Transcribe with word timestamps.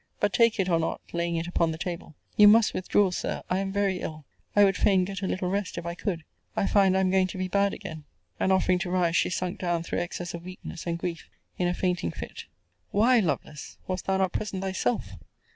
But 0.19 0.33
take 0.33 0.59
it, 0.59 0.67
or 0.67 0.79
not, 0.79 0.99
laying 1.13 1.35
it 1.35 1.45
upon 1.45 1.71
the 1.71 1.77
table 1.77 2.15
you 2.35 2.47
must 2.47 2.73
withdraw, 2.73 3.11
Sir: 3.11 3.43
I 3.51 3.59
am 3.59 3.71
very 3.71 3.97
ill. 3.99 4.25
I 4.55 4.63
would 4.63 4.75
fain 4.75 5.05
get 5.05 5.21
a 5.21 5.27
little 5.27 5.47
rest, 5.47 5.77
if 5.77 5.85
I 5.85 5.93
could. 5.93 6.23
I 6.55 6.65
find 6.65 6.97
I 6.97 7.01
am 7.01 7.11
going 7.11 7.27
to 7.27 7.37
be 7.37 7.47
bad 7.47 7.71
again. 7.71 8.05
And 8.39 8.51
offering 8.51 8.79
to 8.79 8.89
rise, 8.89 9.15
she 9.15 9.29
sunk 9.29 9.59
down 9.59 9.83
through 9.83 9.99
excess 9.99 10.33
of 10.33 10.41
weakness 10.43 10.87
and 10.87 10.97
grief, 10.97 11.29
in 11.59 11.67
a 11.67 11.75
fainting 11.75 12.09
fit. 12.11 12.45
Why, 12.89 13.19
Lovelace, 13.19 13.77
was 13.85 14.01
thou 14.01 14.17
not 14.17 14.31
present 14.31 14.63
thyself? 14.63 15.11